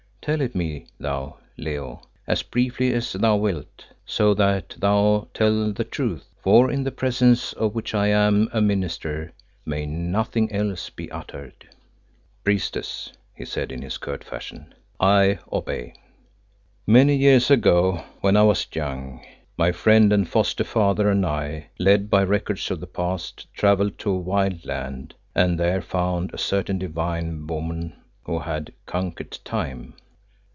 [0.23, 5.83] Tell it me, thou, Leo, as briefly as thou wilt, so that thou tell the
[5.83, 9.31] truth, for in the Presence of which I am a Minister,
[9.65, 11.67] may nothing else be uttered."
[12.43, 15.95] "Priestess," he said, in his curt fashion, "I obey.
[16.85, 19.25] Many years ago when I was young,
[19.57, 24.11] my friend and foster father and I, led by records of the past, travelled to
[24.11, 27.93] a wild land, and there found a certain divine woman
[28.25, 29.95] who had conquered time."